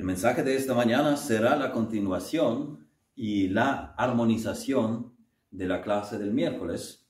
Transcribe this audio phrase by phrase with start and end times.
[0.00, 5.14] El mensaje de esta mañana será la continuación y la armonización
[5.50, 7.06] de la clase del miércoles.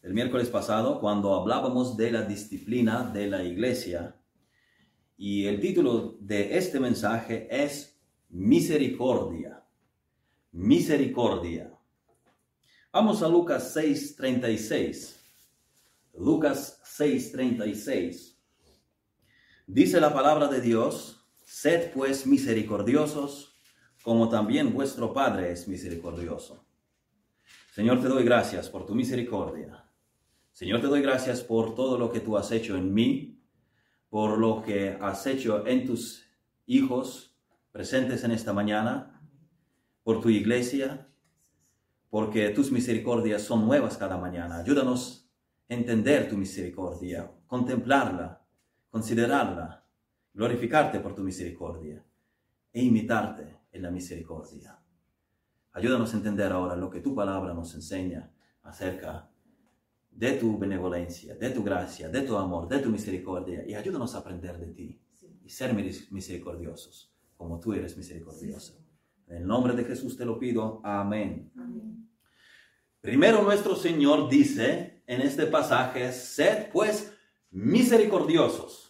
[0.00, 4.16] El miércoles pasado, cuando hablábamos de la disciplina de la iglesia,
[5.18, 8.00] y el título de este mensaje es
[8.30, 9.62] Misericordia.
[10.50, 11.78] Misericordia.
[12.90, 15.20] Vamos a Lucas 6:36.
[16.14, 18.40] Lucas 6:36.
[19.66, 21.13] Dice la palabra de Dios,
[21.56, 23.62] Sed pues misericordiosos,
[24.02, 26.66] como también vuestro Padre es misericordioso.
[27.72, 29.88] Señor, te doy gracias por tu misericordia.
[30.50, 33.40] Señor, te doy gracias por todo lo que tú has hecho en mí,
[34.10, 36.26] por lo que has hecho en tus
[36.66, 37.38] hijos
[37.70, 39.22] presentes en esta mañana,
[40.02, 41.08] por tu iglesia,
[42.10, 44.58] porque tus misericordias son nuevas cada mañana.
[44.58, 45.30] Ayúdanos
[45.70, 48.44] a entender tu misericordia, contemplarla,
[48.90, 49.83] considerarla
[50.34, 52.04] glorificarte por tu misericordia
[52.72, 54.76] e imitarte en la misericordia.
[55.72, 58.30] Ayúdanos a entender ahora lo que tu palabra nos enseña
[58.62, 59.30] acerca
[60.10, 64.18] de tu benevolencia, de tu gracia, de tu amor, de tu misericordia y ayúdanos a
[64.18, 65.00] aprender de ti
[65.44, 65.74] y ser
[66.10, 68.78] misericordiosos como tú eres misericordioso.
[69.26, 70.80] En el nombre de Jesús te lo pido.
[70.84, 71.50] Amén.
[71.56, 72.08] Amén.
[73.00, 77.12] Primero nuestro Señor dice en este pasaje, sed pues
[77.50, 78.83] misericordiosos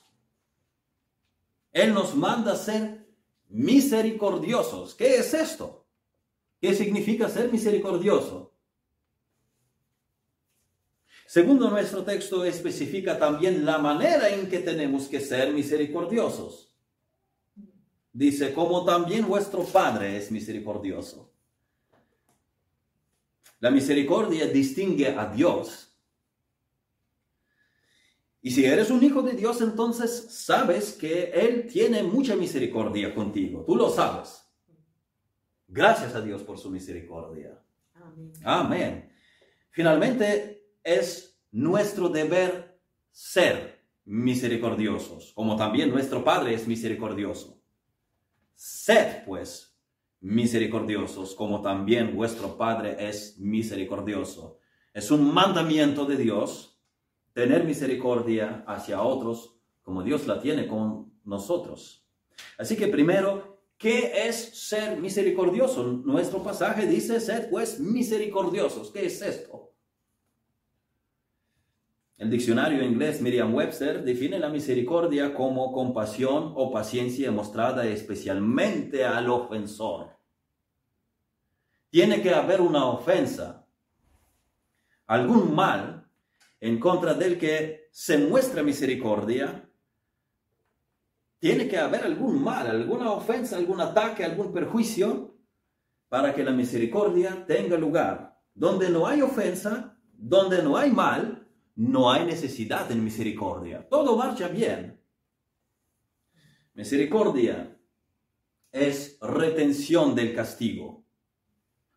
[1.75, 3.05] él nos manda ser
[3.49, 4.95] misericordiosos.
[4.95, 5.85] ¿Qué es esto?
[6.61, 8.55] ¿Qué significa ser misericordioso?
[11.27, 16.73] Segundo nuestro texto especifica también la manera en que tenemos que ser misericordiosos.
[18.13, 21.33] Dice, como también vuestro Padre es misericordioso.
[23.59, 25.94] La misericordia distingue a Dios
[28.47, 33.65] y si eres un hijo de Dios, entonces sabes que Él tiene mucha misericordia contigo.
[33.67, 34.45] Tú lo sabes.
[35.67, 37.59] Gracias a Dios por su misericordia.
[37.95, 38.33] Amén.
[38.45, 39.13] Amén.
[39.71, 42.79] Finalmente, es nuestro deber
[43.11, 47.63] ser misericordiosos, como también nuestro Padre es misericordioso.
[48.55, 49.75] Sed, pues,
[50.21, 54.59] misericordiosos, como también vuestro Padre es misericordioso.
[54.93, 56.74] Es un mandamiento de Dios
[57.35, 62.07] tener misericordia hacia otros como Dios la tiene con nosotros.
[62.57, 65.83] Así que primero, ¿qué es ser misericordioso?
[65.83, 68.91] Nuestro pasaje dice, ser pues misericordiosos.
[68.91, 69.73] ¿Qué es esto?
[72.17, 80.17] El diccionario inglés Merriam-Webster define la misericordia como compasión o paciencia mostrada especialmente al ofensor.
[81.91, 83.67] Tiene que haber una ofensa,
[85.07, 86.04] algún mal
[86.65, 89.69] en contra del que se muestra misericordia,
[91.39, 95.37] tiene que haber algún mal, alguna ofensa, algún ataque, algún perjuicio,
[96.09, 98.41] para que la misericordia tenga lugar.
[98.55, 103.87] Donde no hay ofensa, donde no hay mal, no hay necesidad de misericordia.
[103.87, 104.99] Todo marcha bien.
[106.73, 107.79] Misericordia
[108.73, 111.05] es retención del castigo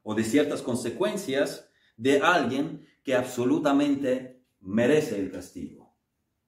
[0.04, 4.37] o de ciertas consecuencias de alguien que absolutamente
[4.68, 5.98] merece el castigo,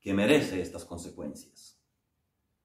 [0.02, 1.82] que merece estas consecuencias.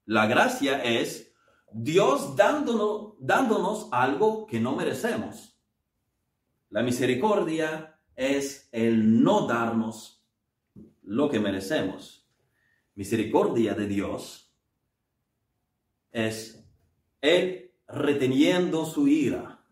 [0.05, 1.33] La gracia es
[1.73, 5.57] Dios dándonos, algo que no merecemos.
[6.71, 10.27] La misericordia es el no darnos
[11.03, 12.29] lo que merecemos.
[12.97, 14.53] Misericordia de Dios
[16.11, 16.69] es
[17.21, 19.65] Él reteniendo su ira,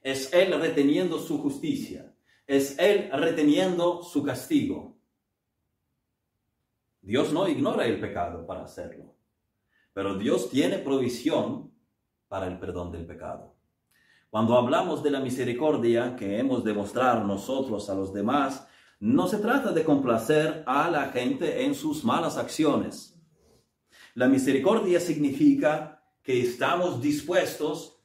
[0.00, 2.16] es Él reteniendo su justicia,
[2.46, 4.95] es Él reteniendo su castigo.
[7.06, 9.14] Dios no ignora el pecado para hacerlo,
[9.92, 11.72] pero Dios tiene provisión
[12.26, 13.54] para el perdón del pecado.
[14.28, 18.66] Cuando hablamos de la misericordia que hemos de mostrar nosotros a los demás,
[18.98, 23.16] no se trata de complacer a la gente en sus malas acciones.
[24.14, 28.02] La misericordia significa que estamos dispuestos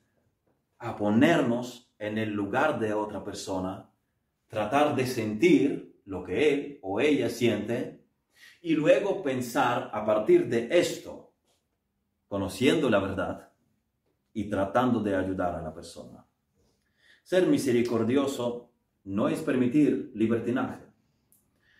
[0.77, 3.89] a ponernos en el lugar de otra persona,
[4.48, 8.00] tratar de sentir lo que él o ella siente
[8.61, 11.33] y luego pensar a partir de esto,
[12.27, 13.51] conociendo la verdad
[14.33, 16.25] y tratando de ayudar a la persona.
[17.23, 18.71] Ser misericordioso
[19.03, 20.85] no es permitir libertinaje.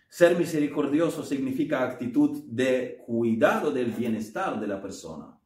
[0.08, 5.38] Ser misericordioso significa actitud de cuidado del bienestar de la persona.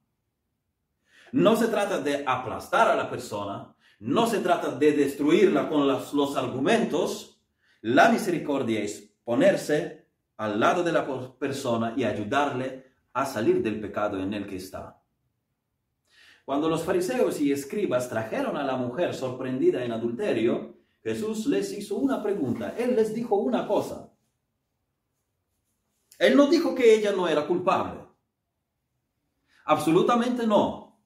[1.32, 6.36] No se trata de aplastar a la persona, no se trata de destruirla con los,
[6.36, 7.40] argumentos.
[7.80, 10.05] La misericordia es ponerse
[10.36, 11.06] al lado de la
[11.38, 15.02] persona y ayudarle a salir del pecado en el que está.
[16.44, 21.96] Cuando los fariseos y escribas trajeron a la mujer sorprendida en adulterio, Jesús les hizo
[21.96, 22.74] una pregunta.
[22.78, 24.12] Él les dijo una cosa.
[26.18, 28.00] Él no dijo que ella no era culpable.
[29.64, 31.00] Absolutamente no.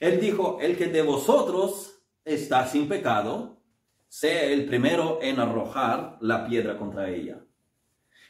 [0.00, 3.62] Él dijo, el que de vosotros está sin pecado,
[4.08, 7.44] sea el primero en arrojar la piedra contra ella.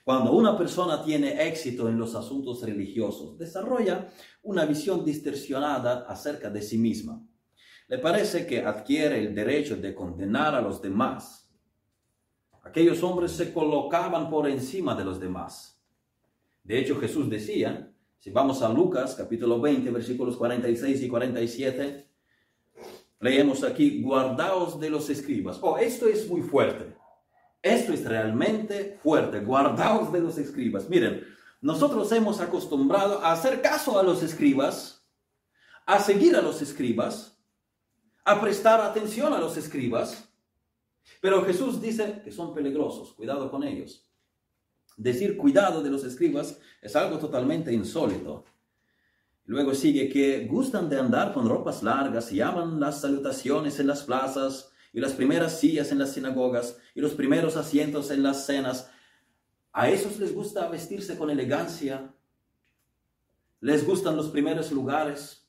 [0.05, 4.09] Cuando una persona tiene éxito en los asuntos religiosos, desarrolla
[4.43, 7.25] una visión distorsionada acerca de sí misma.
[7.87, 11.49] Le parece que adquiere el derecho de condenar a los demás.
[12.65, 15.81] Aquellos hombres se colocaban por encima de los demás.
[16.65, 22.09] De hecho, Jesús decía, si vamos a Lucas capítulo 20, versículos 46 y 47,
[23.21, 25.59] leemos aquí, guardaos de los escribas.
[25.61, 27.02] Oh, esto es muy fuerte.
[27.63, 29.41] Esto es realmente fuerte.
[29.41, 30.89] Guardaos de los escribas.
[30.89, 31.25] Miren,
[31.61, 35.07] nosotros hemos acostumbrado a hacer caso a los escribas,
[35.87, 37.39] a seguir a los escribas,
[38.25, 40.29] a prestar atención a los escribas.
[41.21, 43.13] Pero Jesús dice que son peligrosos.
[43.13, 44.09] Cuidado con ellos.
[44.97, 48.45] Decir cuidado de los escribas es algo totalmente insólito.
[49.45, 54.03] Luego sigue que gustan de andar con ropas largas y aman las salutaciones en las
[54.03, 58.91] plazas y las primeras sillas en las sinagogas y los primeros asientos en las cenas.
[59.73, 62.15] A esos les gusta vestirse con elegancia,
[63.61, 65.49] les gustan los primeros lugares,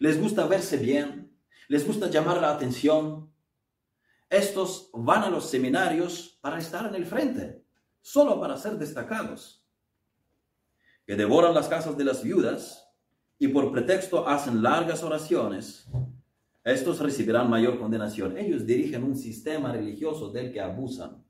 [0.00, 1.32] les gusta verse bien,
[1.68, 3.32] les gusta llamar la atención.
[4.28, 7.64] Estos van a los seminarios para estar en el frente,
[8.02, 9.64] solo para ser destacados.
[11.06, 12.88] Que devoran las casas de las viudas
[13.38, 15.88] y por pretexto hacen largas oraciones
[16.66, 18.36] estos recibirán mayor condenación.
[18.36, 21.24] Ellos dirigen un sistema religioso del que abusan.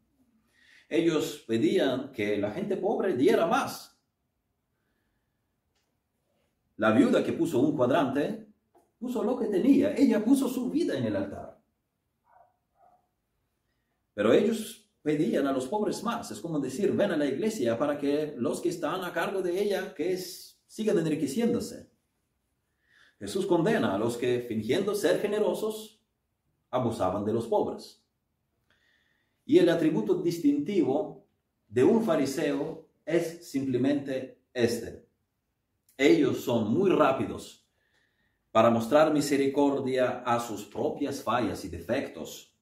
[0.89, 4.01] Ellos pedían que la gente pobre diera más.
[6.79, 8.47] La viuda que puso un cuadrante
[8.99, 9.95] puso lo que tenía.
[9.95, 11.61] Ella puso su vida en el altar.
[14.15, 16.31] Pero ellos pedían a los pobres más.
[16.31, 19.63] Es como decir, ven a la iglesia para que los que están a cargo de
[19.63, 21.91] ella que sigan enriqueciéndose.
[23.19, 26.01] Jesús condena a los que, fingiendo ser generosos,
[26.71, 28.03] abusaban de los pobres.
[29.45, 31.27] Y el atributo distintivo
[31.69, 35.07] de un fariseo es simplemente este.
[35.97, 37.67] Ellos son muy rápidos
[38.51, 42.53] para mostrar misericordia a sus propias fallas y defectos,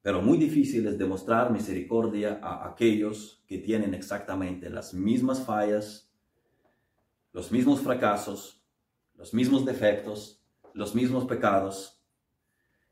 [0.00, 6.10] pero muy difíciles de mostrar misericordia a aquellos que tienen exactamente las mismas fallas,
[7.32, 8.61] los mismos fracasos
[9.22, 10.42] los mismos defectos,
[10.74, 12.02] los mismos pecados.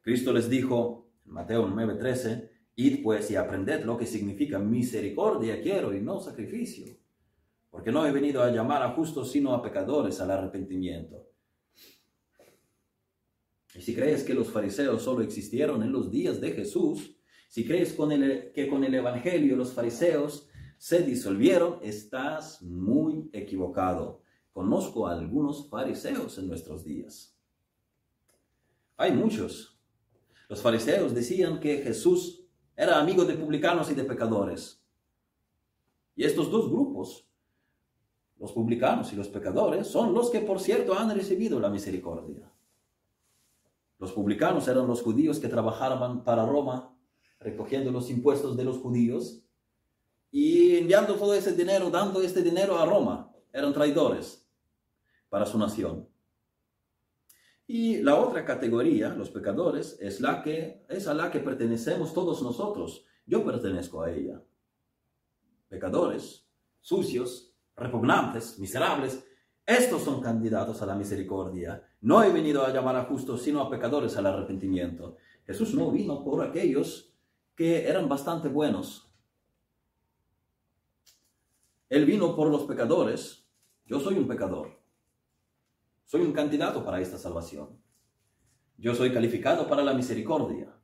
[0.00, 5.92] Cristo les dijo en Mateo 9:13, id pues y aprended lo que significa misericordia quiero
[5.92, 6.86] y no sacrificio,
[7.68, 11.26] porque no he venido a llamar a justos sino a pecadores al arrepentimiento.
[13.74, 17.16] Y si crees que los fariseos solo existieron en los días de Jesús,
[17.48, 17.96] si crees
[18.54, 20.48] que con el Evangelio los fariseos
[20.78, 24.22] se disolvieron, estás muy equivocado.
[24.52, 27.37] Conozco a algunos fariseos en nuestros días.
[28.97, 29.79] Hay muchos.
[30.49, 32.44] Los fariseos decían que Jesús
[32.76, 34.82] era amigo de publicanos y de pecadores.
[36.17, 37.26] Y estos dos grupos,
[38.38, 42.50] los publicanos y los pecadores, son los que, por cierto, han recibido la misericordia.
[43.99, 46.97] Los publicanos eran los judíos que trabajaban para Roma,
[47.38, 49.42] recogiendo los impuestos de los judíos
[50.30, 53.33] y enviando todo ese dinero, dando este dinero a Roma.
[53.52, 54.39] Eran traidores
[55.30, 56.06] para su nación.
[57.66, 62.42] Y la otra categoría, los pecadores, es, la que, es a la que pertenecemos todos
[62.42, 63.06] nosotros.
[63.25, 64.42] Yo pertenezco a ella.
[65.68, 66.46] Pecadores,
[66.80, 69.25] sucios, repugnantes, miserables,
[69.64, 71.80] estos son candidatos a la misericordia.
[72.00, 75.16] No he venido a llamar a justos, sino a pecadores al arrepentimiento.
[75.46, 77.14] Jesús no vino por aquellos
[77.54, 79.08] que eran bastante buenos.
[81.88, 83.46] Él vino por los pecadores.
[83.84, 84.79] Yo soy un pecador.
[86.11, 87.81] Soy un candidato para esta salvación.
[88.76, 90.76] Yo soy calificado para la misericordia.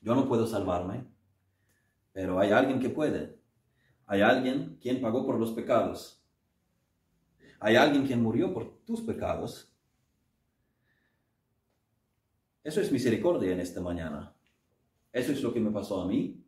[0.00, 1.04] Yo no puedo salvarme,
[2.12, 3.36] pero hay alguien que puede.
[4.06, 6.24] Hay alguien quien pagó por los pecados.
[7.58, 9.68] Hay alguien quien murió por tus pecados.
[12.62, 14.32] Eso es misericordia en esta mañana.
[15.12, 16.40] Eso es lo que me pasó a mí.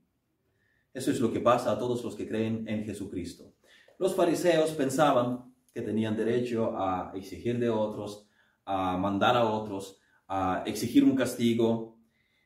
[0.95, 3.55] Eso es lo que pasa a todos los que creen en Jesucristo.
[3.99, 8.27] Los fariseos pensaban que tenían derecho a exigir de otros,
[8.65, 11.99] a mandar a otros, a exigir un castigo,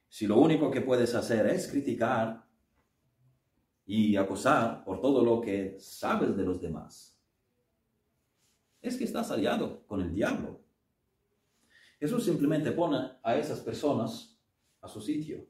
[0.08, 2.44] si lo único que puedes hacer es criticar
[3.86, 7.16] y acusar por todo lo que sabes de los demás.
[8.82, 10.62] es que estás aliado con el diablo.
[12.00, 14.36] Jesús simplemente pone a esas personas
[14.80, 15.46] a su sitio.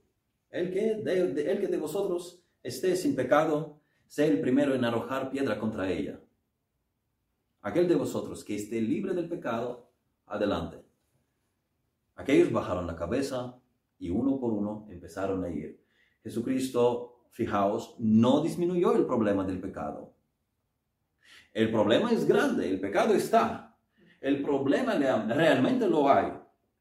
[0.50, 5.30] El que de, el que de vosotros esté sin pecado, sea el primero en arrojar
[5.30, 6.20] piedra contra ella.
[7.62, 9.90] Aquel de vosotros que esté libre del pecado,
[10.26, 10.82] adelante.
[12.16, 13.58] Aquellos bajaron la cabeza
[13.98, 15.82] y uno por uno empezaron a ir.
[16.22, 20.14] Jesucristo, fijaos, no disminuyó el problema del pecado.
[21.52, 23.76] El problema es grande, el pecado está.
[24.20, 26.32] El problema realmente lo hay.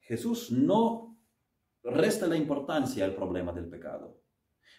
[0.01, 1.17] Jesús no
[1.83, 4.19] resta la importancia al problema del pecado.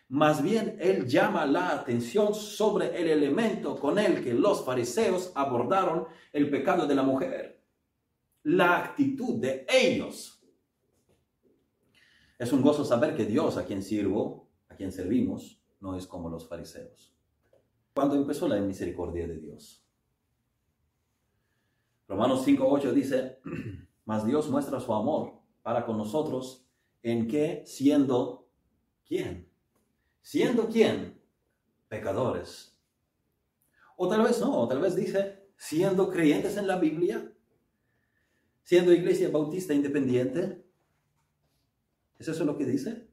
[0.09, 6.06] Más bien, Él llama la atención sobre el elemento con el que los fariseos abordaron
[6.32, 7.62] el pecado de la mujer.
[8.42, 10.42] La actitud de ellos.
[12.38, 16.28] Es un gozo saber que Dios a quien sirvo, a quien servimos, no es como
[16.28, 17.14] los fariseos.
[17.94, 19.85] Cuando empezó la misericordia de Dios.
[22.09, 23.38] Romanos 5.8 dice,
[24.06, 26.66] mas Dios muestra su amor para con nosotros
[27.02, 28.49] en que siendo
[29.06, 29.50] quién?
[30.21, 31.21] Siendo quién?
[31.89, 32.77] Pecadores.
[33.97, 37.33] O tal vez no, o tal vez dice, siendo creyentes en la Biblia,
[38.62, 40.65] siendo iglesia bautista independiente.
[42.19, 43.09] ¿Es eso lo que dice?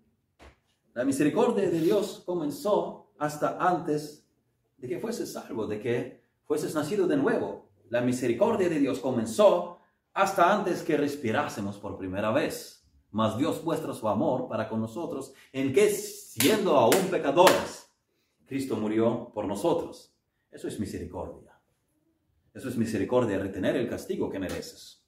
[0.94, 4.28] La misericordia de Dios comenzó hasta antes
[4.78, 7.70] de que fueses salvo, de que fueses nacido de nuevo.
[7.90, 9.80] La misericordia de Dios comenzó
[10.14, 12.76] hasta antes que respirásemos por primera vez.
[13.18, 17.92] Mas Dios muestra su amor para con nosotros en que siendo aún pecadores,
[18.46, 20.14] Cristo murió por nosotros.
[20.52, 21.60] Eso es misericordia.
[22.54, 25.04] Eso es misericordia, retener el castigo que mereces.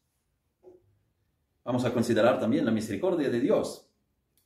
[1.64, 3.88] Vamos a considerar también la misericordia de Dios.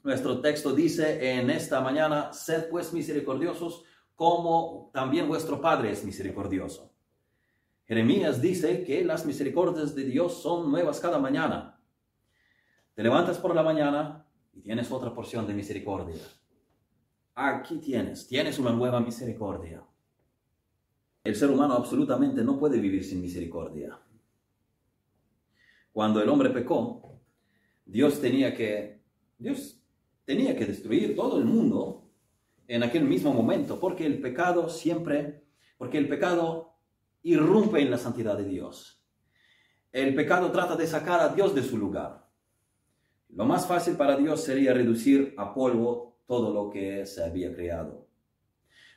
[0.03, 6.91] Nuestro texto dice en esta mañana, sed pues misericordiosos como también vuestro Padre es misericordioso.
[7.85, 11.72] Jeremías dice que las misericordias de Dios son nuevas cada mañana.
[12.95, 16.21] Te levantas por la mañana y tienes otra porción de misericordia.
[17.33, 19.83] Aquí tienes, tienes una nueva misericordia.
[21.23, 23.99] El ser humano absolutamente no puede vivir sin misericordia.
[25.91, 27.19] Cuando el hombre pecó,
[27.85, 29.01] Dios tenía que,
[29.39, 29.81] Dios
[30.25, 32.11] tenía que destruir todo el mundo
[32.67, 35.45] en aquel mismo momento, porque el pecado siempre,
[35.77, 36.75] porque el pecado
[37.23, 39.03] irrumpe en la santidad de Dios.
[39.91, 42.22] El pecado trata de sacar a Dios de su lugar.
[43.35, 48.07] Lo más fácil para Dios sería reducir a polvo todo lo que se había creado.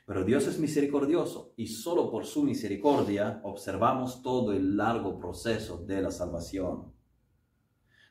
[0.05, 6.03] Pero Dios es misericordioso y solo por su misericordia observamos todo el largo proceso de
[6.03, 6.93] la salvación.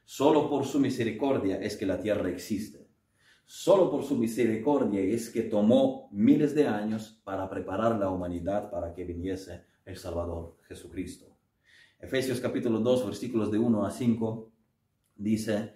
[0.05, 2.89] Solo por su misericordia es que la tierra existe.
[3.45, 8.93] Solo por su misericordia es que tomó miles de años para preparar la humanidad para
[8.93, 11.39] que viniese el Salvador Jesucristo.
[12.01, 14.53] Efesios capítulo 2, versículos de 1 a 5,
[15.15, 15.76] dice,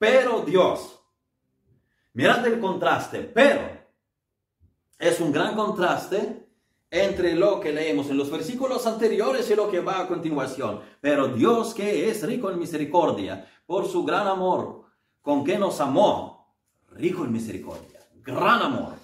[0.00, 0.98] pero Dios,
[2.14, 3.60] mirad el contraste, pero
[4.98, 6.48] es un gran contraste
[6.90, 10.80] entre lo que leemos en los versículos anteriores y lo que va a continuación.
[11.02, 14.86] Pero Dios que es rico en misericordia, por su gran amor,
[15.20, 16.56] con que nos amó,
[16.92, 18.94] rico en misericordia, gran amor,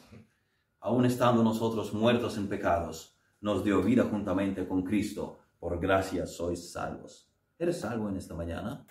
[0.81, 3.13] aun estando nosotros muertos en pecados
[3.43, 5.39] nos dio vida juntamente con Cristo.
[5.59, 7.31] Por gracia sois salvos.
[7.59, 8.87] ¿Eres salvo en esta mañana?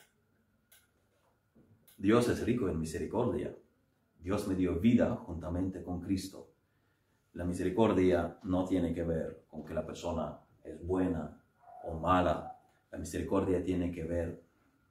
[1.98, 3.56] Dios es rico en misericordia.
[4.20, 6.52] Dios me dio vida juntamente con Cristo.
[7.34, 11.42] La misericordia no tiene que ver con que la persona es buena
[11.84, 12.60] o mala.
[12.92, 14.44] La misericordia tiene que ver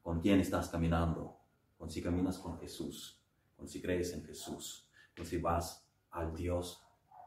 [0.03, 1.39] con quién estás caminando,
[1.79, 3.23] con si caminas con Jesús,
[3.57, 6.83] con si crees en Jesús, con si vas al Dios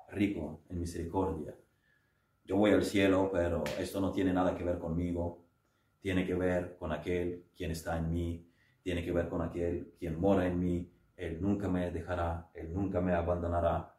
[0.10, 1.55] rico en misericordia
[2.48, 5.43] yo voy al cielo, pero esto no tiene nada que ver conmigo,
[6.00, 8.47] tiene que ver con aquel quien está en mí,
[8.88, 13.01] tiene que ver con aquel quien mora en mí, Él nunca me dejará, Él nunca
[13.01, 13.94] me abandonará.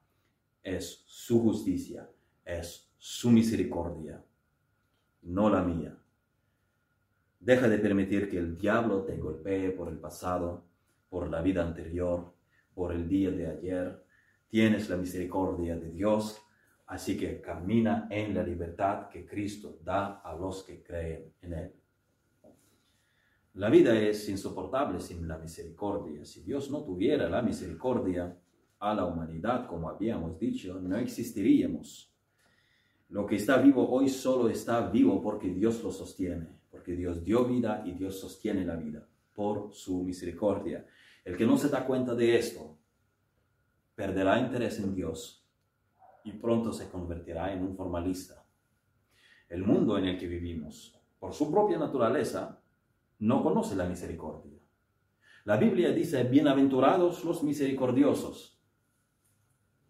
[0.62, 2.09] Es su justicia,
[2.42, 4.25] es su misericordia,
[5.25, 5.95] no la mía.
[7.38, 10.64] Deja de permitir que el diablo te golpee por el pasado,
[11.11, 12.33] por la vida anterior,
[12.75, 14.02] por el día de ayer.
[14.49, 16.40] Tienes la misericordia de Dios
[16.88, 21.77] Así que camina en la libertad que Cristo da a los que creen en Él.
[23.59, 26.25] La vida es insoportable sin la misericordia.
[26.25, 28.38] Si Dios no tuviera la misericordia
[28.79, 32.15] a la humanidad, como habíamos dicho, no existiríamos.
[33.09, 37.47] Lo que está vivo hoy solo está vivo porque Dios lo sostiene, porque Dios dio
[37.47, 40.87] vida y Dios sostiene la vida por su misericordia.
[41.25, 42.79] El que no se da cuenta de esto
[43.97, 45.45] perderá interés en Dios
[46.23, 48.47] y pronto se convertirá en un formalista.
[49.49, 52.62] El mundo en el que vivimos, por su propia naturaleza,
[53.19, 54.59] no conoce la misericordia.
[55.45, 58.61] La Biblia dice, bienaventurados los misericordiosos.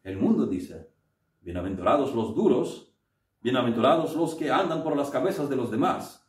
[0.03, 0.93] El mundo dice,
[1.41, 2.95] bienaventurados los duros,
[3.41, 6.29] bienaventurados los que andan por las cabezas de los demás.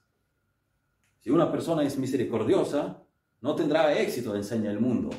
[1.20, 3.03] Si una persona es misericordiosa,
[3.41, 5.10] no tendrá éxito, enseña el mundo.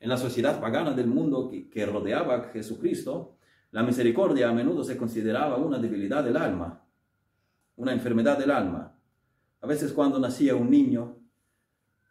[0.00, 3.36] En la sociedad pagana del mundo que, rodeaba a Jesucristo,
[3.70, 6.84] la misericordia a menudo se consideraba una debilidad del alma,
[7.76, 8.97] una enfermedad del alma.
[9.60, 11.16] A veces cuando nacía un niño,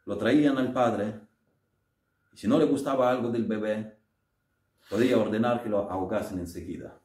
[0.06, 1.20] lo traían al padre
[2.34, 3.98] y si no le gustaba algo del bebé,
[4.89, 7.00] podía ordenar que lo ahogasen enseguida.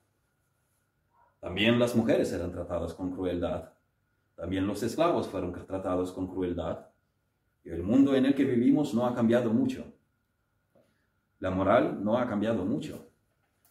[1.40, 3.72] También las mujeres eran tratadas con crueldad.
[4.36, 6.86] También los esclavos fueron tratados con crueldad.
[7.64, 9.84] Y el mundo en el que vivimos no ha cambiado mucho.
[11.40, 13.08] La moral no ha cambiado mucho.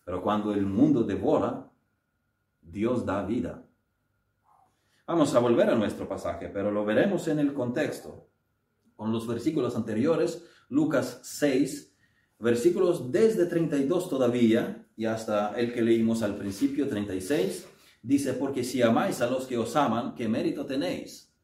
[0.04, 1.70] Pero cuando el mundo devora,
[2.62, 3.64] Dios da vida.
[5.12, 8.30] Vamos a volver a nuestro pasaje, pero lo veremos en el contexto.
[8.96, 11.94] Con los versículos anteriores, Lucas 6,
[12.40, 17.68] versículos desde 32 todavía y hasta el que leímos al principio, 36,
[18.02, 21.36] dice, porque si amáis a los que os aman, ¿qué mérito tenéis?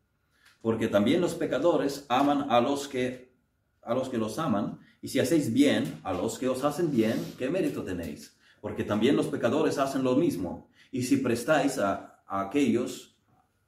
[0.62, 3.36] porque también los pecadores aman a los que
[3.82, 7.22] a los que los aman, y si hacéis bien a los que os hacen bien,
[7.38, 8.38] ¿qué mérito tenéis?
[8.62, 13.17] Porque también los pecadores hacen lo mismo, y si prestáis a, a aquellos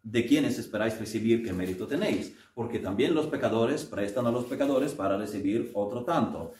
[0.03, 2.35] de quienes esperáis recibir, ¿qué mérito tenéis?
[2.53, 6.53] Porque también los pecadores prestan a los pecadores para recibir otro tanto.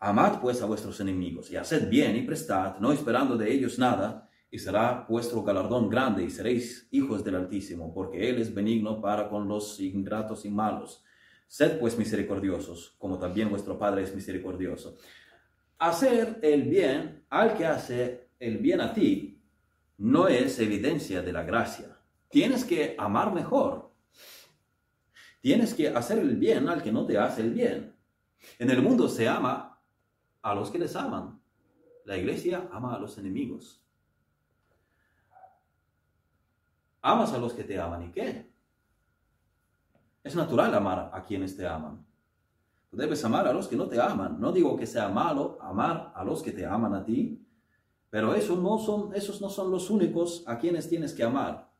[0.00, 4.28] Amad pues a vuestros enemigos, y haced bien y prestad, no esperando de ellos nada,
[4.50, 9.28] y será vuestro galardón grande y seréis hijos del Altísimo, porque Él es benigno para
[9.28, 11.02] con los ingratos y malos.
[11.46, 14.96] Sed pues misericordiosos, como también vuestro Padre es misericordioso.
[15.78, 19.40] Hacer el bien al que hace el bien a ti
[19.98, 21.91] no es evidencia de la gracia.
[22.32, 23.92] Tienes que amar mejor.
[25.42, 27.94] Tienes que hacer el bien al que no te hace el bien.
[28.58, 29.78] En el mundo se ama
[30.40, 31.42] a los que les aman.
[32.06, 33.84] La iglesia ama a los enemigos.
[37.02, 38.50] Amas a los que te aman y qué?
[40.24, 42.02] Es natural amar a quienes te aman.
[42.90, 44.40] Tú debes amar a los que no te aman.
[44.40, 47.46] No digo que sea malo amar a los que te aman a ti,
[48.08, 51.71] pero esos no son, esos no son los únicos a quienes tienes que amar.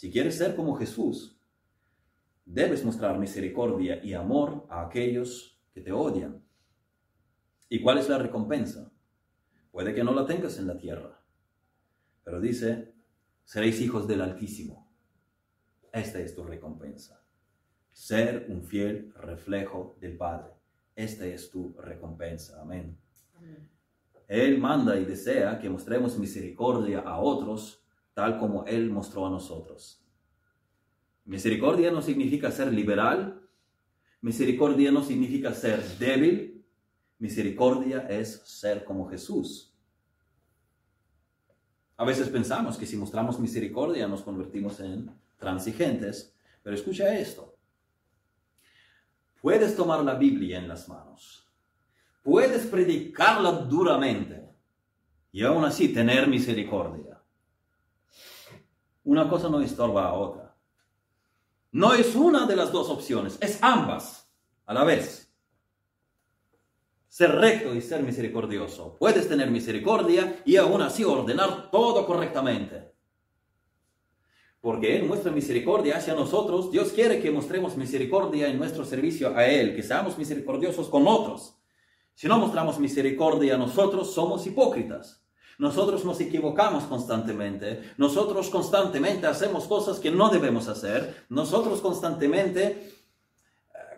[0.00, 1.38] Si quieres ser como Jesús,
[2.46, 6.42] debes mostrar misericordia y amor a aquellos que te odian.
[7.68, 8.90] ¿Y cuál es la recompensa?
[9.70, 11.22] Puede que no la tengas en la tierra,
[12.24, 12.94] pero dice,
[13.44, 14.90] seréis hijos del Altísimo.
[15.92, 17.22] Esta es tu recompensa.
[17.92, 20.54] Ser un fiel reflejo del Padre.
[20.96, 22.62] Esta es tu recompensa.
[22.62, 22.96] Amén.
[24.28, 27.79] Él manda y desea que mostremos misericordia a otros
[28.20, 30.04] tal como Él mostró a nosotros.
[31.24, 33.40] Misericordia no significa ser liberal.
[34.20, 36.62] Misericordia no significa ser débil.
[37.18, 39.74] Misericordia es ser como Jesús.
[41.96, 47.56] A veces pensamos que si mostramos misericordia nos convertimos en transigentes, pero escucha esto.
[49.40, 51.48] Puedes tomar la Biblia en las manos,
[52.22, 54.46] puedes predicarla duramente
[55.32, 57.09] y aún así tener misericordia.
[59.04, 60.56] Una cosa no estorba a otra.
[61.72, 64.28] No es una de las dos opciones, es ambas
[64.66, 65.30] a la vez
[67.10, 68.96] ser recto y ser misericordioso.
[68.98, 72.94] Puedes tener misericordia y aún así ordenar todo correctamente.
[74.60, 76.70] Porque Él muestra misericordia hacia nosotros.
[76.70, 81.58] Dios quiere que mostremos misericordia en nuestro servicio a Él, que seamos misericordiosos con otros.
[82.14, 85.19] Si no mostramos misericordia a nosotros, somos hipócritas.
[85.60, 87.92] Nosotros nos equivocamos constantemente.
[87.98, 91.26] Nosotros constantemente hacemos cosas que no debemos hacer.
[91.28, 92.94] Nosotros constantemente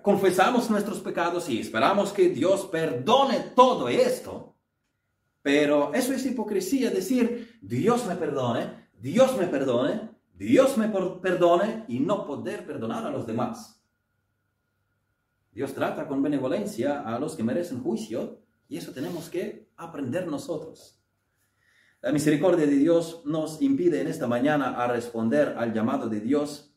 [0.03, 4.57] confesamos nuestros pecados y esperamos que Dios perdone todo esto.
[5.40, 12.01] Pero eso es hipocresía, decir, Dios me perdone, Dios me perdone, Dios me perdone y
[12.01, 13.81] no poder perdonar a los demás.
[15.53, 20.98] Dios trata con benevolencia a los que merecen juicio y eso tenemos que aprender nosotros.
[22.03, 26.75] La misericordia de Dios nos impide en esta mañana a responder al llamado de Dios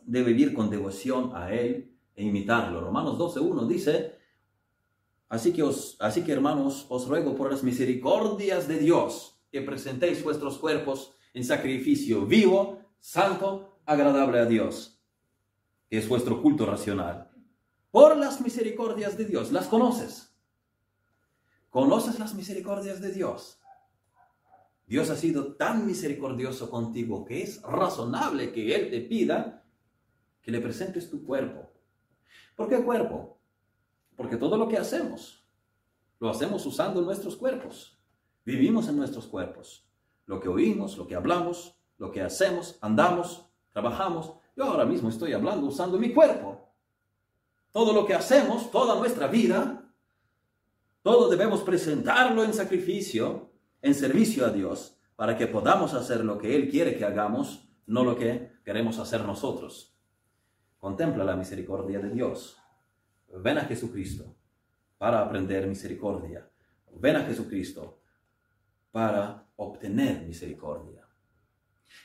[0.00, 2.80] de vivir con devoción a Él e imitarlo.
[2.80, 4.18] Romanos 12.1 dice,
[5.28, 10.24] así que, os, así que hermanos, os ruego por las misericordias de Dios que presentéis
[10.24, 15.00] vuestros cuerpos en sacrificio vivo, santo, agradable a Dios,
[15.88, 17.30] que es vuestro culto racional.
[17.92, 20.34] Por las misericordias de Dios, ¿las conoces?
[21.70, 23.60] ¿Conoces las misericordias de Dios?
[24.86, 29.64] Dios ha sido tan misericordioso contigo que es razonable que Él te pida
[30.40, 31.72] que le presentes tu cuerpo.
[32.54, 33.40] ¿Por qué cuerpo?
[34.16, 35.44] Porque todo lo que hacemos,
[36.20, 37.98] lo hacemos usando nuestros cuerpos.
[38.44, 39.84] Vivimos en nuestros cuerpos.
[40.24, 44.34] Lo que oímos, lo que hablamos, lo que hacemos, andamos, trabajamos.
[44.56, 46.72] Yo ahora mismo estoy hablando usando mi cuerpo.
[47.72, 49.92] Todo lo que hacemos, toda nuestra vida,
[51.02, 53.45] todo debemos presentarlo en sacrificio
[53.86, 58.02] en servicio a Dios para que podamos hacer lo que Él quiere que hagamos, no
[58.02, 59.96] lo que queremos hacer nosotros.
[60.78, 62.58] Contempla la misericordia de Dios.
[63.32, 64.34] Ven a Jesucristo
[64.98, 66.50] para aprender misericordia.
[66.98, 68.00] Ven a Jesucristo
[68.90, 71.06] para obtener misericordia.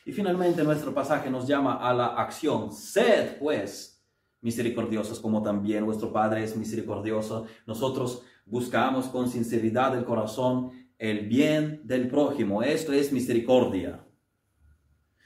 [0.05, 2.71] Y finalmente nuestro pasaje nos llama a la acción.
[2.71, 4.03] Sed pues
[4.41, 7.47] misericordiosos como también vuestro Padre es misericordioso.
[7.65, 12.61] Nosotros buscamos con sinceridad el corazón el bien del prójimo.
[12.61, 14.05] Esto es misericordia.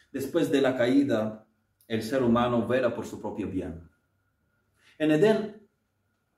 [0.10, 1.46] Después de la caída,
[1.86, 3.86] el ser humano vela por su propio bien.
[4.98, 5.68] En Edén,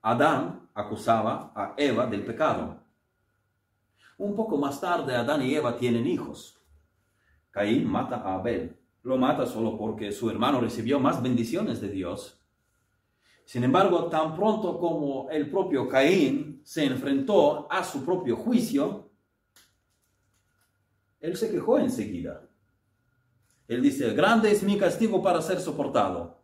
[0.01, 2.83] Adán acusaba a Eva del pecado.
[4.17, 6.59] Un poco más tarde, Adán y Eva tienen hijos.
[7.51, 8.75] Caín mata a Abel.
[9.03, 12.43] Lo mata solo porque su hermano recibió más bendiciones de Dios.
[13.45, 19.06] Sin embargo, tan pronto como el propio Caín se enfrentó a su propio juicio,
[21.19, 22.47] él se quejó enseguida.
[23.67, 26.41] Él dice, grande es mi castigo para ser soportado.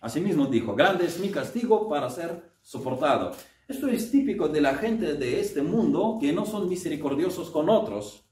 [0.00, 3.32] Asimismo dijo, grande es mi castigo para ser soportado.
[3.66, 8.28] Esto es típico de la gente de este mundo que no son misericordiosos con otros,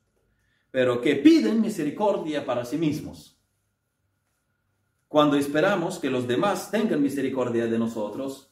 [0.70, 3.38] pero que piden misericordia para sí mismos.
[5.08, 8.50] Cuando esperamos que los demás tengan misericordia de nosotros,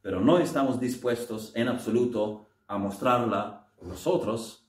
[0.00, 4.61] pero no estamos dispuestos en absoluto a mostrarla nosotros,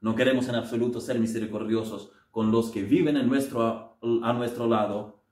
[0.00, 5.22] no queremos en absoluto ser misericordiosos con los que viven en nuestro, a nuestro lado,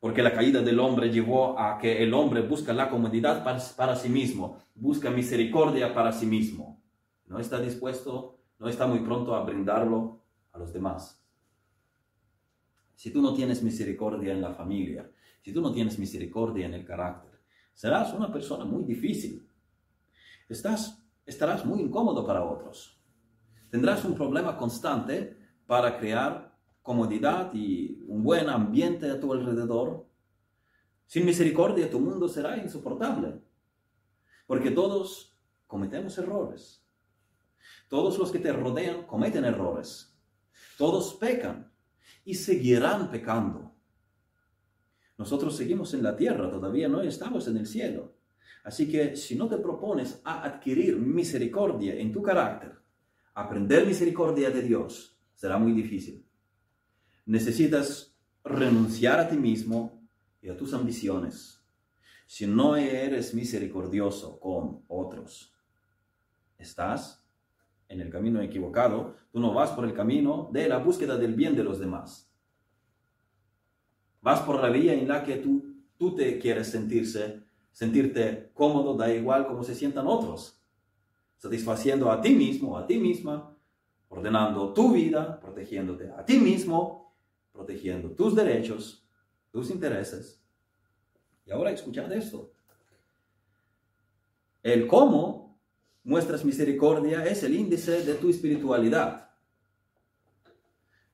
[0.00, 4.08] porque la caída del hombre llevó a que el hombre busca la comodidad para, sí
[4.08, 6.82] mismo, busca misericordia para sí mismo.
[7.26, 11.22] No está dispuesto, no está muy pronto a brindarlo a los demás.
[12.94, 15.10] Si tú no tienes misericordia en la familia,
[15.42, 17.40] si tú no tienes misericordia en el carácter,
[17.74, 19.46] serás una persona muy difícil.
[20.48, 22.94] Estás, estarás muy incómodo para otros
[23.74, 30.06] tendrás un problema constante para crear comodidad y un buen ambiente a tu alrededor.
[31.06, 33.42] Sin misericordia tu mundo será insoportable,
[34.46, 36.86] porque todos cometemos errores.
[37.88, 40.16] Todos los que te rodean cometen errores.
[40.78, 41.72] Todos pecan
[42.24, 43.74] y seguirán pecando.
[45.18, 48.14] Nosotros seguimos en la tierra, todavía no estamos en el cielo.
[48.62, 52.83] Así que si no te propones a adquirir misericordia en tu carácter,
[53.34, 56.24] aprender misericordia de Dios será muy difícil.
[57.26, 60.02] Necesitas renunciar a ti mismo
[60.40, 61.60] y a tus ambiciones.
[62.26, 65.52] Si no eres misericordioso con otros,
[66.58, 67.26] estás
[67.88, 69.16] en el camino equivocado.
[69.32, 72.30] Tú no vas por el camino de la búsqueda del bien de los demás.
[74.22, 77.42] Vas por la vía en la que tú, tú te quieres sentirse,
[77.72, 80.63] sentirte cómodo, da igual cómo se sientan otros
[81.44, 83.54] satisfaciendo a ti mismo, a ti misma,
[84.08, 87.14] ordenando tu vida, protegiéndote a ti mismo,
[87.52, 89.06] protegiendo tus derechos,
[89.50, 90.42] tus intereses.
[91.44, 92.54] Y ahora escuchad esto.
[94.62, 95.60] El cómo
[96.02, 99.28] muestras misericordia es el índice de tu espiritualidad.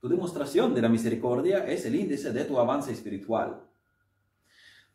[0.00, 3.68] Tu demostración de la misericordia es el índice de tu avance espiritual.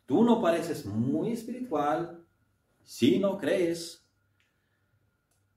[0.05, 2.25] Tú no pareces muy espiritual
[2.83, 4.04] si no crees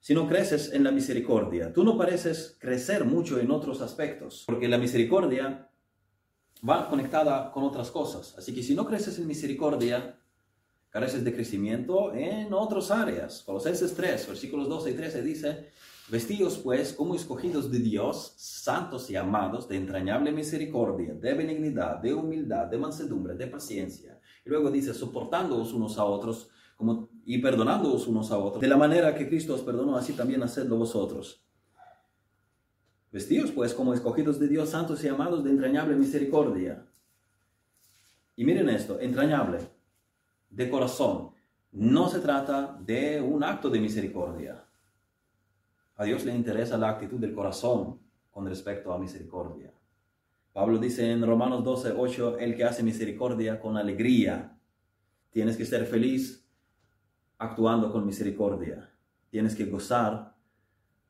[0.08, 1.70] si no creces en la misericordia.
[1.70, 5.68] Tú no pareces crecer mucho en otros aspectos, porque la misericordia
[6.66, 8.34] va conectada con otras cosas.
[8.38, 10.18] Así que si no creces en misericordia,
[10.88, 13.42] careces de crecimiento en otras áreas.
[13.42, 15.68] Colosenses 3, versículos 12 y 13 dice,
[16.08, 22.14] Vestidos pues como escogidos de Dios, santos y amados, de entrañable misericordia, de benignidad, de
[22.14, 24.18] humildad, de mansedumbre, de paciencia.
[24.42, 28.58] Y luego dice, soportándoos unos a otros como, y perdonándoos unos a otros.
[28.58, 31.44] De la manera que Cristo os perdonó, así también hacedlo vosotros.
[33.12, 36.86] Vestidos pues como escogidos de Dios, santos y amados de entrañable misericordia.
[38.34, 39.58] Y miren esto, entrañable,
[40.48, 41.32] de corazón.
[41.70, 44.64] No se trata de un acto de misericordia.
[45.96, 49.70] A Dios le interesa la actitud del corazón con respecto a misericordia.
[50.54, 54.58] Pablo dice en Romanos 12, 8, el que hace misericordia con alegría.
[55.30, 56.47] Tienes que ser feliz
[57.38, 58.90] actuando con misericordia.
[59.30, 60.34] Tienes que gozar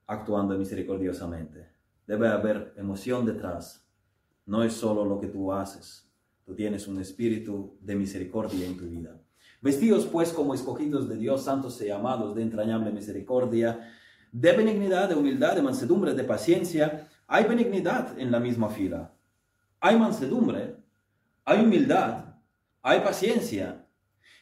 [0.06, 1.68] actuando misericordiosamente.
[2.06, 3.86] Debe haber emoción detrás.
[4.46, 6.10] No es solo lo que tú haces.
[6.44, 9.20] Tú tienes un espíritu de misericordia en tu vida.
[9.60, 13.92] Vestidos pues como escogidos de Dios, santos y amados de entrañable misericordia,
[14.30, 17.08] de benignidad, de humildad, de mansedumbre, de paciencia.
[17.26, 19.12] Hay benignidad en la misma fila.
[19.80, 20.76] Hay mansedumbre,
[21.44, 22.36] hay humildad,
[22.82, 23.86] hay paciencia.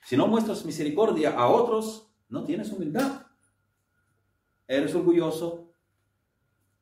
[0.07, 3.27] Si no muestras misericordia a otros, no tienes humildad.
[4.69, 5.73] Eres orgulloso,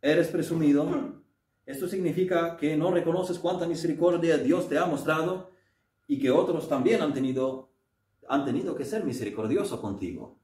[0.02, 1.22] eres presumido.
[1.64, 5.50] Esto significa que no reconoces cuánta misericordia Dios te ha mostrado
[6.06, 7.72] y que otros también han tenido,
[8.28, 10.38] han tenido que ser misericordiosos contigo.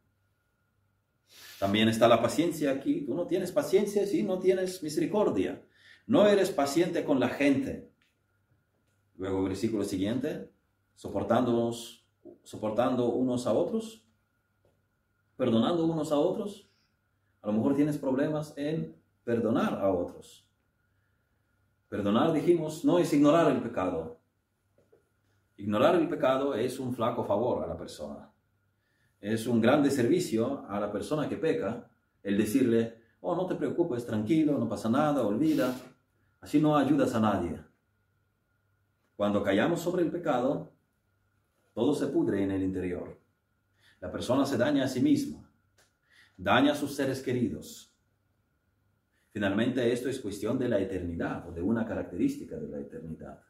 [1.58, 3.02] También está la paciencia aquí.
[3.02, 5.62] Tú no tienes paciencia si no tienes misericordia.
[6.06, 7.92] No eres paciente con la gente.
[9.16, 10.50] Luego, versículo siguiente,
[10.94, 11.99] soportándonos,
[12.42, 14.04] soportando unos a otros,
[15.36, 16.68] perdonando unos a otros.
[17.42, 20.46] A lo mejor tienes problemas en perdonar a otros.
[21.88, 24.18] Perdonar, dijimos, no es ignorar el pecado.
[25.56, 28.30] Ignorar el pecado es un flaco favor a la persona
[29.20, 31.90] es un grande servicio a la persona que peca
[32.22, 35.74] el decirle, oh, no te preocupes, tranquilo, no pasa nada, olvida.
[36.40, 37.60] Así no ayudas a nadie.
[39.16, 40.72] Cuando callamos sobre el pecado,
[41.72, 43.18] todo se pudre en el interior.
[44.00, 45.50] La persona se daña a sí misma,
[46.36, 47.94] daña a sus seres queridos.
[49.30, 53.40] Finalmente, esto es cuestión de la eternidad o de una característica de la eternidad.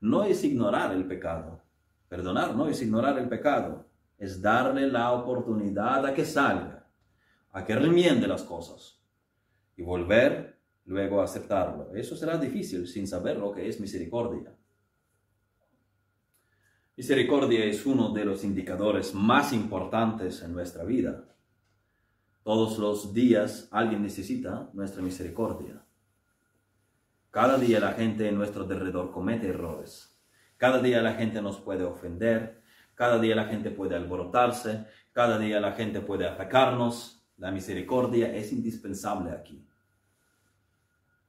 [0.00, 1.62] No es ignorar el pecado.
[2.08, 3.86] Perdonar no es ignorar el pecado
[4.18, 6.88] es darle la oportunidad a que salga,
[7.52, 9.02] a que remiende las cosas
[9.76, 11.94] y volver luego a aceptarlo.
[11.94, 14.54] Eso será difícil sin saber lo que es misericordia.
[16.96, 21.24] Misericordia es uno de los indicadores más importantes en nuestra vida.
[22.42, 25.84] Todos los días alguien necesita nuestra misericordia.
[27.30, 30.18] Cada día la gente en nuestro alrededor comete errores.
[30.56, 32.62] Cada día la gente nos puede ofender,
[32.94, 37.22] cada día la gente puede alborotarse, cada día la gente puede atacarnos.
[37.36, 39.68] La misericordia es indispensable aquí.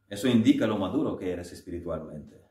[0.08, 2.47] Eso indica lo maduro que eres espiritualmente.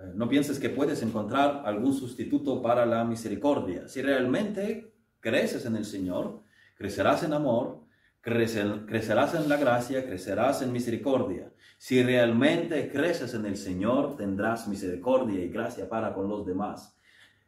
[0.00, 3.88] Eh, no pienses que puedes encontrar algún sustituto para la misericordia.
[3.88, 6.42] Si realmente creces en el Señor,
[6.76, 7.80] crecerás en amor,
[8.20, 11.52] crecerás en la gracia, crecerás en misericordia.
[11.78, 16.96] Si realmente creces en el Señor, tendrás misericordia y gracia para con los demás.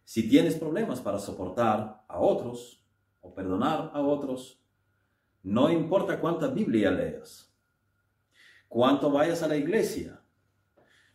[0.04, 2.84] Si tienes problemas para soportar a otros
[3.20, 4.60] o perdonar a otros,
[5.42, 7.52] no importa cuánta Biblia leas,
[8.68, 10.19] cuánto vayas a la iglesia,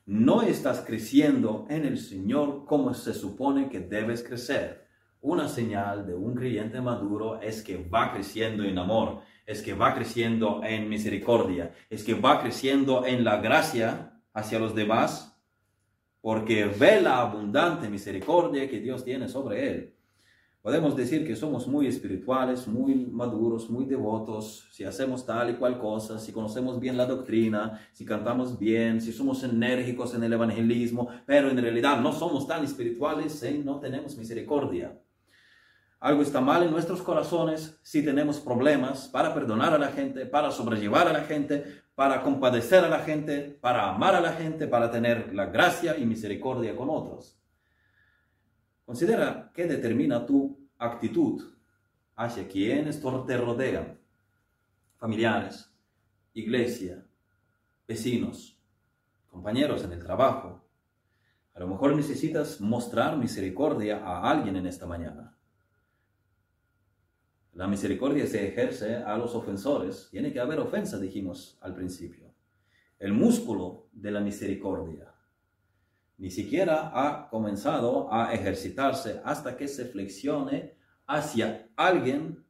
[0.05, 4.87] no estás creciendo en el Señor como se supone que debes crecer.
[5.21, 9.95] Una señal de un creyente maduro es que va creciendo en amor, es que va
[9.95, 15.35] creciendo en misericordia, es que va creciendo en la gracia hacia los demás
[16.21, 19.94] porque ve la abundante misericordia que Dios tiene sobre él.
[20.65, 25.77] Podemos decir que somos muy espirituales, muy maduros, muy devotos, si hacemos tal y cual
[25.77, 31.07] cosa, si conocemos bien la doctrina, si cantamos bien, si somos enérgicos en el evangelismo,
[31.27, 34.99] pero en realidad no somos tan espirituales si no tenemos misericordia.
[35.99, 40.49] Algo está mal en nuestros corazones si tenemos problemas para perdonar a la gente, para
[40.49, 44.89] sobrellevar a la gente, para compadecer a la gente, para amar a la gente, para
[44.89, 47.39] tener la gracia y misericordia con otros.
[48.85, 51.41] Considera qué determina tu actitud
[52.15, 53.99] hacia quienes te rodean,
[54.97, 55.73] familiares,
[56.33, 57.03] iglesia,
[57.87, 58.61] vecinos,
[59.27, 60.63] compañeros en el trabajo.
[61.55, 65.35] A lo mejor necesitas mostrar misericordia a alguien en esta mañana.
[67.53, 70.09] La misericordia se ejerce a los ofensores.
[70.11, 72.33] Tiene que haber ofensa, dijimos al principio.
[72.99, 75.14] El músculo de la misericordia
[76.17, 82.45] ni siquiera ha comenzado a ejercitarse hasta que se flexione hacia alguien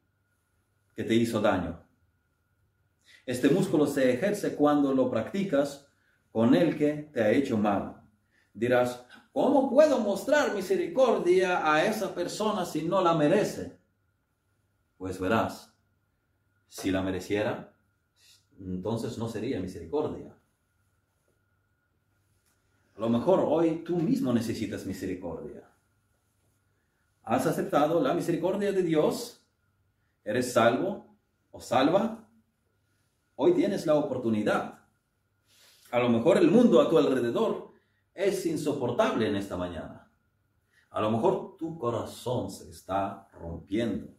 [0.95, 1.83] que te hizo daño.
[3.25, 5.87] Este músculo se ejerce cuando lo practicas
[6.31, 8.01] con el que te ha hecho mal.
[8.53, 13.79] Dirás, ¿cómo puedo mostrar misericordia a esa persona si no la merece?
[14.97, 15.73] Pues verás,
[16.67, 17.75] si la mereciera,
[18.59, 20.35] entonces no sería misericordia.
[22.95, 25.69] A lo mejor hoy tú mismo necesitas misericordia.
[27.23, 29.45] ¿Has aceptado la misericordia de Dios?
[30.23, 31.17] ¿Eres salvo
[31.51, 32.29] o salva?
[33.35, 34.79] Hoy tienes la oportunidad.
[35.91, 37.73] A lo mejor el mundo a tu alrededor
[38.13, 40.09] es insoportable en esta mañana.
[40.89, 44.15] A lo mejor tu corazón se está rompiendo.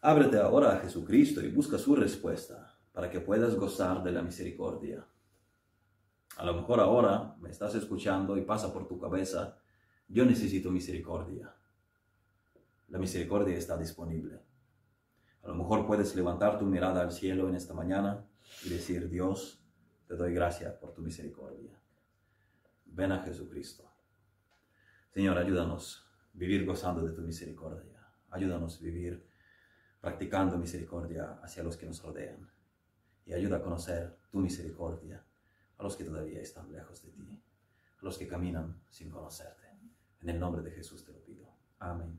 [0.00, 5.04] Ábrete ahora a Jesucristo y busca su respuesta para que puedas gozar de la misericordia.
[6.38, 9.58] A lo mejor ahora me estás escuchando y pasa por tu cabeza,
[10.06, 11.52] yo necesito misericordia.
[12.90, 14.38] La misericordia está disponible.
[15.42, 18.24] A lo mejor puedes levantar tu mirada al cielo en esta mañana
[18.64, 19.64] y decir, Dios,
[20.06, 21.76] te doy gracias por tu misericordia.
[22.86, 23.90] Ven a Jesucristo.
[25.12, 28.06] Señor, ayúdanos a vivir gozando de tu misericordia.
[28.30, 29.28] Ayúdanos a vivir
[30.00, 32.48] practicando misericordia hacia los que nos rodean.
[33.26, 35.24] Y ayuda a conocer tu misericordia
[35.78, 37.42] a los que todavía están lejos de ti,
[38.00, 39.66] a los que caminan sin conocerte.
[40.20, 41.46] En el nombre de Jesús te lo pido.
[41.78, 42.14] Amén.